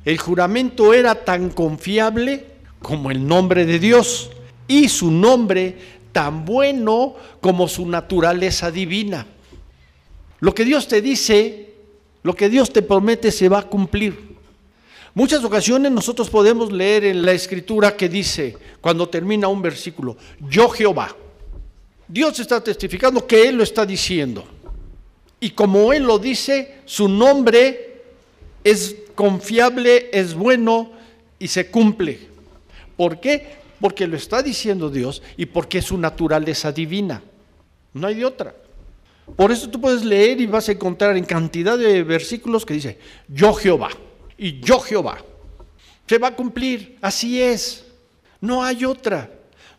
[0.04, 2.44] El juramento era tan confiable
[2.80, 4.30] como el nombre de Dios
[4.68, 5.76] y su nombre
[6.14, 9.26] tan bueno como su naturaleza divina.
[10.38, 11.74] Lo que Dios te dice,
[12.22, 14.36] lo que Dios te promete se va a cumplir.
[15.12, 20.16] Muchas ocasiones nosotros podemos leer en la escritura que dice, cuando termina un versículo,
[20.48, 21.16] yo Jehová.
[22.06, 24.44] Dios está testificando que Él lo está diciendo.
[25.40, 28.02] Y como Él lo dice, su nombre
[28.62, 30.92] es confiable, es bueno
[31.40, 32.20] y se cumple.
[32.96, 33.63] ¿Por qué?
[33.84, 37.22] Porque lo está diciendo Dios y porque es su naturaleza divina.
[37.92, 38.54] No hay de otra.
[39.36, 42.98] Por eso tú puedes leer y vas a encontrar en cantidad de versículos que dice,
[43.28, 43.90] yo Jehová,
[44.38, 45.18] y yo Jehová.
[46.06, 47.84] Se va a cumplir, así es.
[48.40, 49.30] No hay otra.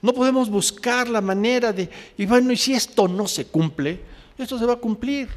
[0.03, 4.01] No podemos buscar la manera de, y bueno, y si esto no se cumple,
[4.37, 5.29] esto se va a cumplir.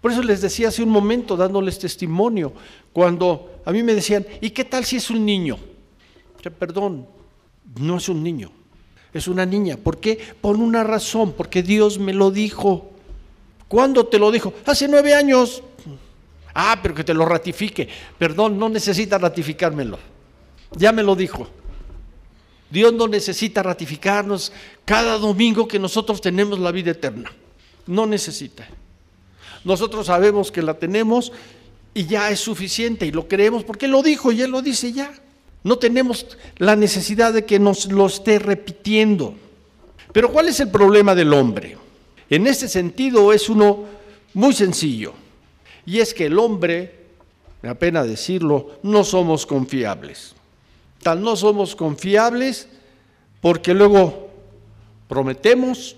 [0.00, 2.52] Por eso les decía hace un momento, dándoles testimonio,
[2.92, 5.56] cuando a mí me decían, ¿y qué tal si es un niño?
[6.58, 7.06] perdón,
[7.76, 8.50] no es un niño,
[9.12, 9.76] es una niña.
[9.76, 10.18] ¿Por qué?
[10.40, 12.90] Por una razón, porque Dios me lo dijo.
[13.68, 14.52] ¿Cuándo te lo dijo?
[14.66, 15.62] Hace nueve años.
[16.54, 17.88] Ah, pero que te lo ratifique.
[18.18, 19.98] Perdón, no necesita ratificármelo.
[20.72, 21.48] Ya me lo dijo.
[22.70, 24.52] Dios no necesita ratificarnos
[24.84, 27.30] cada domingo que nosotros tenemos la vida eterna.
[27.86, 28.66] No necesita.
[29.64, 31.32] Nosotros sabemos que la tenemos
[31.92, 34.92] y ya es suficiente y lo creemos porque Él lo dijo y Él lo dice
[34.92, 35.12] ya.
[35.62, 39.34] No tenemos la necesidad de que nos lo esté repitiendo.
[40.12, 41.76] Pero ¿cuál es el problema del hombre?
[42.28, 43.84] En ese sentido es uno
[44.34, 45.12] muy sencillo.
[45.86, 47.06] Y es que el hombre,
[47.62, 50.34] me apena decirlo, no somos confiables.
[51.02, 52.68] Tal no somos confiables
[53.40, 54.30] porque luego
[55.08, 55.96] prometemos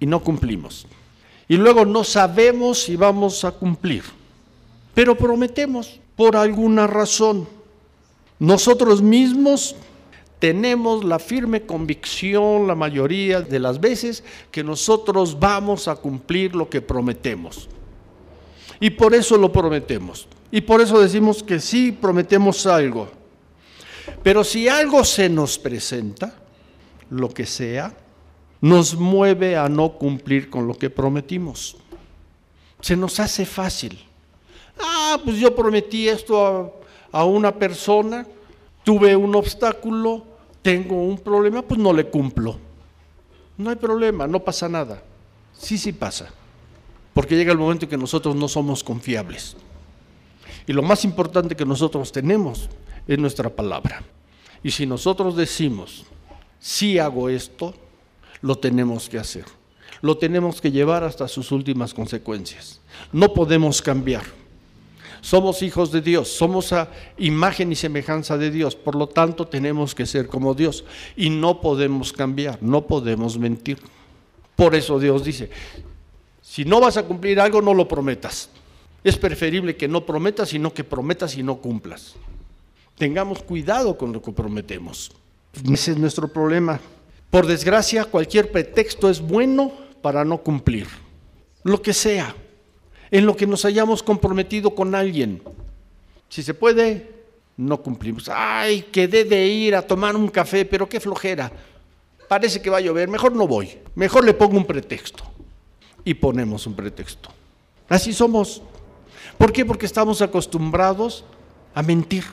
[0.00, 0.86] y no cumplimos
[1.48, 4.04] y luego no sabemos si vamos a cumplir.
[4.94, 7.48] Pero prometemos por alguna razón.
[8.38, 9.74] Nosotros mismos
[10.38, 16.70] tenemos la firme convicción la mayoría de las veces que nosotros vamos a cumplir lo
[16.70, 17.68] que prometemos.
[18.80, 20.28] Y por eso lo prometemos.
[20.50, 23.08] Y por eso decimos que sí prometemos algo.
[24.22, 26.34] Pero si algo se nos presenta,
[27.10, 27.94] lo que sea,
[28.60, 31.76] nos mueve a no cumplir con lo que prometimos.
[32.80, 33.98] Se nos hace fácil.
[34.80, 36.77] Ah, pues yo prometí esto
[37.12, 38.26] a, una persona,
[38.84, 40.24] tuve un obstáculo,
[40.62, 42.58] tengo un problema, pues no le cumplo.
[43.56, 45.02] No hay problema, no pasa nada.
[45.52, 46.30] Sí, sí pasa.
[47.12, 49.56] Porque llega el momento en que nosotros no somos confiables.
[50.66, 52.68] Y lo más importante que nosotros tenemos
[53.06, 54.02] es nuestra palabra.
[54.62, 56.04] Y si nosotros decimos,
[56.60, 57.74] si hago esto,
[58.40, 59.44] lo tenemos que hacer.
[60.00, 62.80] Lo tenemos que llevar hasta sus últimas consecuencias.
[63.12, 64.22] No podemos cambiar.
[65.20, 69.94] Somos hijos de Dios, somos a imagen y semejanza de Dios, por lo tanto tenemos
[69.94, 70.84] que ser como Dios
[71.16, 73.78] y no podemos cambiar, no podemos mentir.
[74.56, 75.50] Por eso Dios dice,
[76.42, 78.50] si no vas a cumplir algo, no lo prometas.
[79.04, 82.14] Es preferible que no prometas, sino que prometas y no cumplas.
[82.96, 85.12] Tengamos cuidado con lo que prometemos.
[85.70, 86.80] Ese es nuestro problema.
[87.30, 90.88] Por desgracia, cualquier pretexto es bueno para no cumplir.
[91.62, 92.34] Lo que sea,
[93.10, 95.42] en lo que nos hayamos comprometido con alguien.
[96.28, 97.10] Si se puede,
[97.56, 98.30] no cumplimos.
[98.32, 101.50] Ay, quedé de ir a tomar un café, pero qué flojera.
[102.28, 103.78] Parece que va a llover, mejor no voy.
[103.94, 105.24] Mejor le pongo un pretexto.
[106.04, 107.30] Y ponemos un pretexto.
[107.88, 108.62] Así somos.
[109.38, 109.64] ¿Por qué?
[109.64, 111.24] Porque estamos acostumbrados
[111.74, 112.24] a mentir.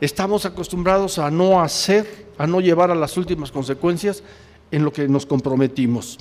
[0.00, 4.22] Estamos acostumbrados a no hacer, a no llevar a las últimas consecuencias
[4.70, 6.18] en lo que nos comprometimos.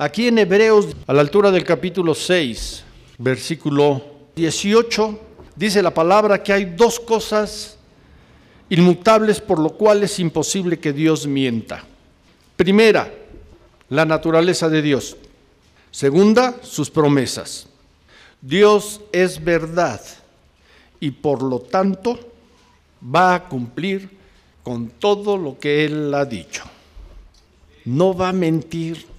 [0.00, 2.84] Aquí en Hebreos, a la altura del capítulo 6,
[3.18, 4.00] versículo
[4.36, 5.18] 18,
[5.56, 7.76] dice la palabra que hay dos cosas
[8.70, 11.84] inmutables por lo cual es imposible que Dios mienta.
[12.56, 13.12] Primera,
[13.88, 15.16] la naturaleza de Dios.
[15.90, 17.66] Segunda, sus promesas.
[18.40, 20.00] Dios es verdad
[21.00, 22.20] y por lo tanto
[23.02, 24.08] va a cumplir
[24.62, 26.62] con todo lo que Él ha dicho.
[27.84, 29.17] No va a mentir.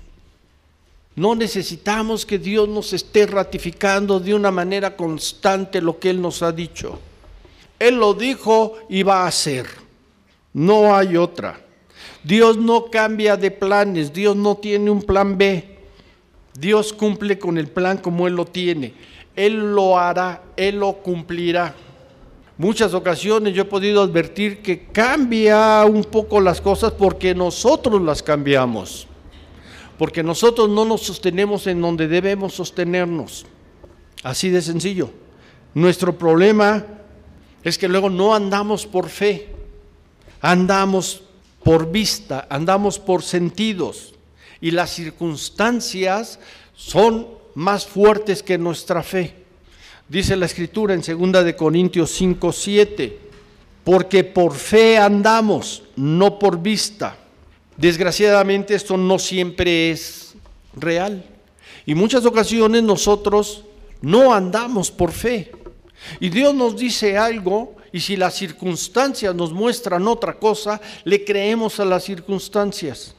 [1.20, 6.42] No necesitamos que Dios nos esté ratificando de una manera constante lo que Él nos
[6.42, 6.98] ha dicho.
[7.78, 9.66] Él lo dijo y va a hacer.
[10.54, 11.60] No hay otra.
[12.24, 15.78] Dios no cambia de planes, Dios no tiene un plan B.
[16.58, 18.94] Dios cumple con el plan como Él lo tiene.
[19.36, 21.76] Él lo hará, Él lo cumplirá
[22.58, 28.22] muchas ocasiones yo he podido advertir que cambia un poco las cosas porque nosotros las
[28.22, 29.08] cambiamos,
[30.00, 33.46] porque nosotros no nos sostenemos en donde debemos sostenernos.
[34.24, 35.10] Así de sencillo.
[35.74, 36.86] Nuestro problema
[37.66, 39.50] es que luego no andamos por fe,
[40.40, 41.22] andamos
[41.66, 44.16] por vista, andamos por sentidos
[44.62, 46.40] y las circunstancias
[46.78, 49.36] son más fuertes que nuestra fe.
[50.08, 53.20] Dice la escritura en 2 de Corintios 5, 7,
[53.84, 57.18] porque por fe andamos, no por vista.
[57.80, 60.36] Desgraciadamente esto no siempre es
[60.74, 61.24] real.
[61.86, 63.64] Y muchas ocasiones nosotros
[64.02, 65.52] no andamos por fe.
[66.20, 71.80] Y Dios nos dice algo y si las circunstancias nos muestran otra cosa, le creemos
[71.80, 73.16] a las circunstancias.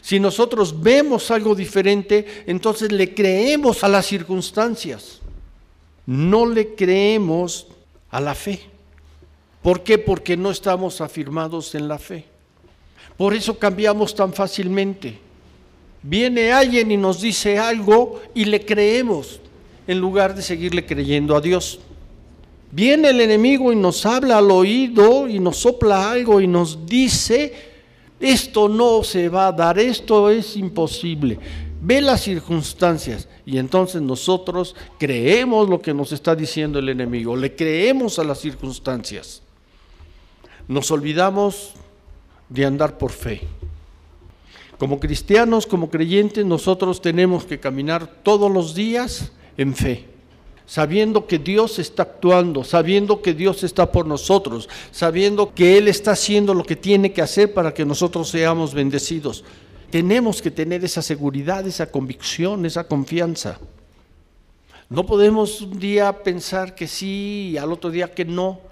[0.00, 5.20] Si nosotros vemos algo diferente, entonces le creemos a las circunstancias
[6.10, 7.68] no le creemos
[8.10, 8.60] a la fe.
[9.62, 9.96] ¿Por qué?
[9.96, 12.24] Porque no estamos afirmados en la fe.
[13.20, 15.18] Por eso cambiamos tan fácilmente.
[16.02, 19.40] Viene alguien y nos dice algo y le creemos
[19.86, 21.80] en lugar de seguirle creyendo a Dios.
[22.70, 27.52] Viene el enemigo y nos habla al oído y nos sopla algo y nos dice,
[28.18, 31.38] esto no se va a dar, esto es imposible
[31.82, 37.54] ve las circunstancias y entonces nosotros creemos lo que nos está diciendo el enemigo, le
[37.54, 39.42] creemos a las circunstancias.
[40.68, 41.74] Nos olvidamos
[42.50, 43.40] de andar por fe.
[44.78, 50.06] Como cristianos, como creyentes, nosotros tenemos que caminar todos los días en fe,
[50.66, 56.12] sabiendo que Dios está actuando, sabiendo que Dios está por nosotros, sabiendo que Él está
[56.12, 59.44] haciendo lo que tiene que hacer para que nosotros seamos bendecidos.
[59.90, 63.58] Tenemos que tener esa seguridad, esa convicción, esa confianza.
[64.88, 68.69] No podemos un día pensar que sí y al otro día que no.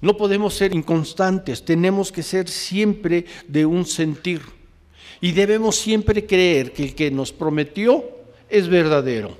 [0.00, 4.42] No podemos ser inconstantes, tenemos que ser siempre de un sentir.
[5.20, 8.04] Y debemos siempre creer que el que nos prometió
[8.48, 9.36] es verdadero.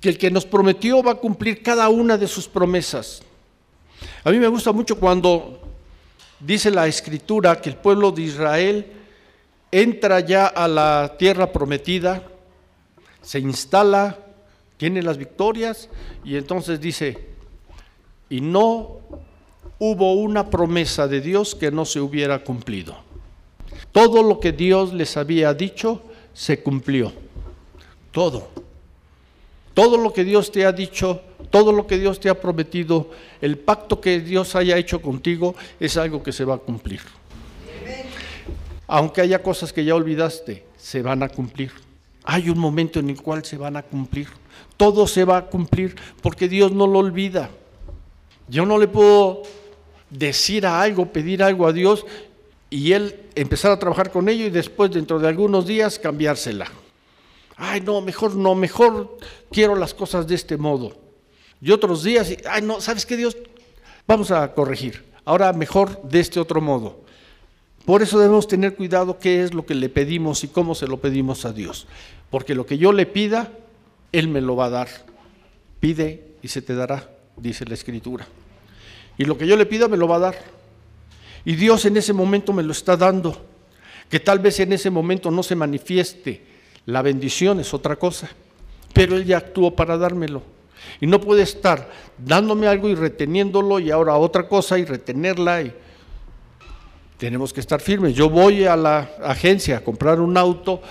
[0.00, 3.22] Que el que nos prometió va a cumplir cada una de sus promesas.
[4.24, 5.60] A mí me gusta mucho cuando
[6.40, 8.86] dice la escritura que el pueblo de Israel
[9.70, 12.22] entra ya a la tierra prometida,
[13.20, 14.18] se instala,
[14.76, 15.88] tiene las victorias
[16.24, 17.31] y entonces dice,
[18.32, 18.96] y no
[19.78, 22.96] hubo una promesa de Dios que no se hubiera cumplido.
[23.92, 26.00] Todo lo que Dios les había dicho
[26.32, 27.12] se cumplió,
[28.10, 28.48] todo.
[29.74, 31.20] Todo lo que Dios te ha dicho,
[31.50, 33.10] todo lo que Dios te ha prometido,
[33.42, 37.02] el pacto que Dios haya hecho contigo es algo que se va a cumplir.
[38.86, 41.70] Aunque haya cosas que ya olvidaste, se van a cumplir.
[42.24, 44.28] Hay un momento en el cual se van a cumplir.
[44.78, 47.50] Todo se va a cumplir porque Dios no lo olvida.
[48.48, 49.42] Yo no le puedo
[50.10, 52.04] decir a algo, pedir algo a Dios
[52.70, 56.70] y Él empezar a trabajar con ello y después dentro de algunos días cambiársela.
[57.56, 59.18] Ay, no, mejor no, mejor
[59.50, 60.96] quiero las cosas de este modo.
[61.60, 63.36] Y otros días, ay, no, ¿sabes qué Dios?
[64.06, 65.04] Vamos a corregir.
[65.24, 67.00] Ahora mejor de este otro modo.
[67.84, 71.00] Por eso debemos tener cuidado qué es lo que le pedimos y cómo se lo
[71.00, 71.86] pedimos a Dios.
[72.30, 73.52] Porque lo que yo le pida,
[74.12, 74.88] Él me lo va a dar.
[75.80, 78.26] Pide y se te dará, dice la Escritura.
[79.18, 80.36] Y lo que yo le pida me lo va a dar.
[81.44, 83.44] Y Dios en ese momento me lo está dando.
[84.08, 86.42] Que tal vez en ese momento no se manifieste.
[86.86, 88.30] La bendición es otra cosa.
[88.92, 90.42] Pero Él ya actuó para dármelo.
[91.00, 95.62] Y no puede estar dándome algo y reteniéndolo y ahora otra cosa y retenerla.
[95.62, 95.72] Y...
[97.18, 98.14] Tenemos que estar firmes.
[98.14, 100.82] Yo voy a la agencia a comprar un auto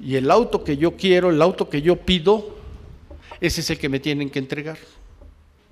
[0.00, 2.56] y el auto que yo quiero, el auto que yo pido,
[3.40, 4.78] ese es el que me tienen que entregar.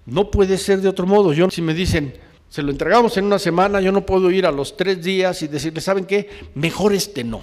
[0.08, 1.34] No puede ser de otro modo.
[1.34, 2.14] Yo, si me dicen,
[2.48, 5.48] se lo entregamos en una semana, yo no puedo ir a los tres días y
[5.48, 6.28] decirle, ¿saben qué?
[6.54, 7.42] Mejor este no,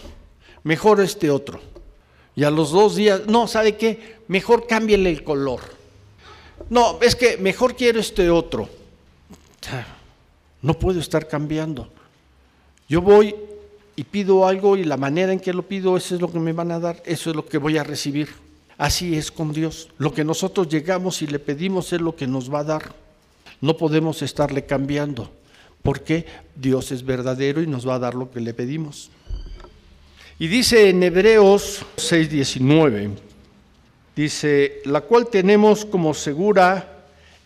[0.64, 1.62] mejor este otro.
[2.36, 4.18] Y a los dos días, no, ¿sabe qué?
[4.28, 5.62] Mejor cámbiele el color.
[6.70, 8.68] No, es que mejor quiero este otro.
[10.62, 11.88] No puedo estar cambiando.
[12.90, 13.36] Yo voy
[13.96, 16.52] y pido algo y la manera en que lo pido, eso es lo que me
[16.52, 18.45] van a dar, eso es lo que voy a recibir.
[18.78, 19.90] Así es con Dios.
[19.98, 22.96] Lo que nosotros llegamos y le pedimos es lo que nos va a dar.
[23.62, 25.32] No podemos estarle cambiando,
[25.82, 29.10] porque Dios es verdadero y nos va a dar lo que le pedimos.
[30.38, 33.12] Y dice en Hebreos 6:19,
[34.16, 37.06] dice, la cual tenemos como segura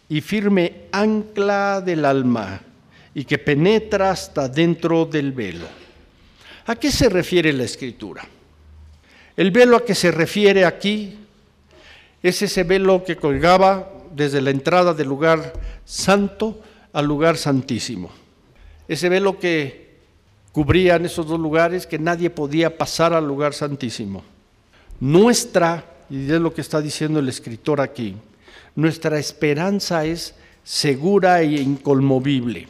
[0.10, 2.60] y firme ancla del alma
[3.14, 5.68] y que penetra hasta dentro del velo.
[6.66, 8.28] ¿A qué se refiere la escritura?
[9.40, 11.16] El velo a que se refiere aquí
[12.22, 15.54] es ese velo que colgaba desde la entrada del lugar
[15.86, 16.60] santo
[16.92, 18.12] al lugar santísimo.
[18.86, 19.96] Ese velo que
[20.52, 24.26] cubría en esos dos lugares que nadie podía pasar al lugar santísimo.
[25.00, 28.18] Nuestra, y es lo que está diciendo el escritor aquí,
[28.76, 30.36] nuestra esperanza es
[30.66, 32.68] segura e incolmovible,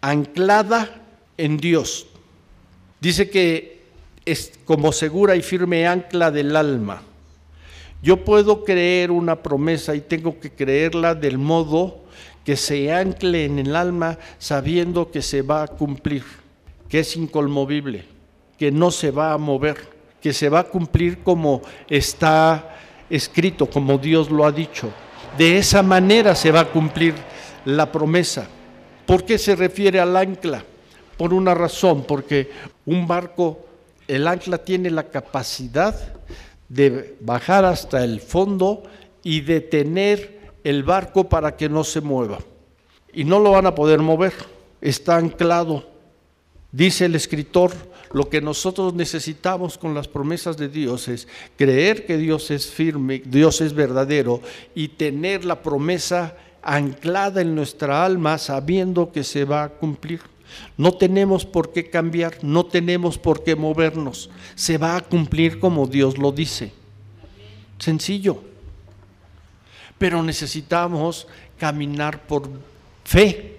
[0.00, 1.00] anclada
[1.36, 2.08] en Dios.
[3.00, 3.71] Dice que
[4.24, 7.02] es como segura y firme ancla del alma.
[8.02, 12.00] Yo puedo creer una promesa y tengo que creerla del modo
[12.44, 16.24] que se ancle en el alma sabiendo que se va a cumplir,
[16.88, 18.04] que es incolmovible,
[18.58, 19.76] que no se va a mover,
[20.20, 22.76] que se va a cumplir como está
[23.08, 24.90] escrito, como Dios lo ha dicho.
[25.38, 27.14] De esa manera se va a cumplir
[27.64, 28.48] la promesa.
[29.06, 30.64] ¿Por qué se refiere al ancla?
[31.16, 32.50] Por una razón, porque
[32.84, 33.66] un barco
[34.14, 35.94] el ancla tiene la capacidad
[36.68, 38.82] de bajar hasta el fondo
[39.22, 42.38] y detener el barco para que no se mueva.
[43.14, 44.34] Y no lo van a poder mover,
[44.82, 45.88] está anclado.
[46.72, 47.72] Dice el escritor,
[48.12, 53.22] lo que nosotros necesitamos con las promesas de Dios es creer que Dios es firme,
[53.24, 54.42] Dios es verdadero
[54.74, 60.31] y tener la promesa anclada en nuestra alma sabiendo que se va a cumplir.
[60.76, 64.30] No tenemos por qué cambiar, no tenemos por qué movernos.
[64.54, 66.72] Se va a cumplir como Dios lo dice.
[67.78, 68.42] Sencillo.
[69.98, 71.26] Pero necesitamos
[71.58, 72.48] caminar por
[73.04, 73.58] fe.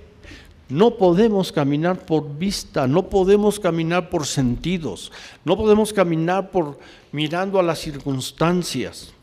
[0.69, 5.11] No podemos caminar por vista, no podemos caminar por sentidos,
[5.45, 6.79] no podemos caminar por
[7.11, 9.13] mirando a las circunstancias.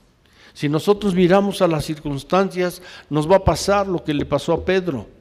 [0.53, 4.65] Si nosotros miramos a las circunstancias, nos va a pasar lo que le pasó a
[4.65, 5.20] Pedro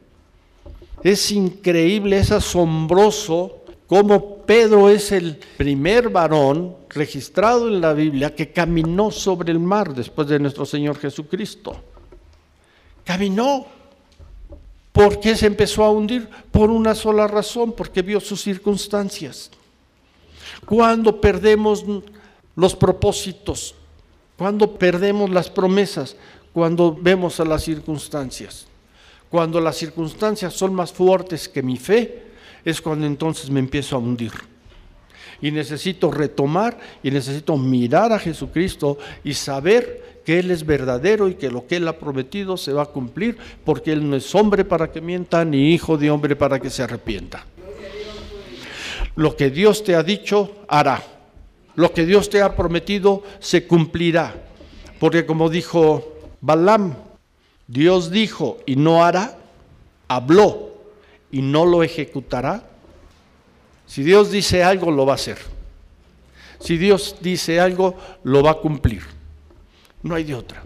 [1.03, 8.51] es increíble, es asombroso cómo Pedro es el primer varón registrado en la Biblia que
[8.51, 11.75] caminó sobre el mar después de nuestro Señor Jesucristo.
[13.03, 13.65] Caminó.
[14.91, 16.27] ¿Por qué se empezó a hundir?
[16.51, 19.49] Por una sola razón, porque vio sus circunstancias.
[20.65, 21.85] Cuando perdemos
[22.55, 23.75] los propósitos,
[24.37, 26.15] cuando perdemos las promesas,
[26.53, 28.68] cuando vemos a las circunstancias.
[29.29, 32.23] Cuando las circunstancias son más fuertes que mi fe,
[32.65, 34.31] es cuando entonces me empiezo a hundir.
[35.41, 41.35] Y necesito retomar y necesito mirar a Jesucristo y saber que Él es verdadero y
[41.35, 44.65] que lo que Él ha prometido se va a cumplir, porque Él no es hombre
[44.65, 47.45] para que mienta, ni hijo de hombre para que se arrepienta.
[49.15, 51.03] Lo que Dios te ha dicho, hará.
[51.75, 54.35] Lo que Dios te ha prometido, se cumplirá.
[54.99, 57.08] Porque como dijo Balaam.
[57.69, 59.37] Dios dijo y no hará,
[60.07, 60.71] habló
[61.31, 62.67] y no lo ejecutará.
[63.85, 65.37] Si Dios dice algo, lo va a hacer.
[66.59, 69.03] Si Dios dice algo, lo va a cumplir.
[70.01, 70.63] No hay de otra.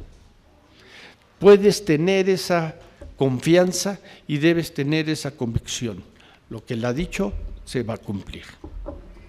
[1.40, 2.76] Puedes tener esa
[3.18, 6.02] confianza y debes tener esa convicción.
[6.50, 7.34] Lo que Él ha dicho
[7.66, 8.46] se va a cumplir.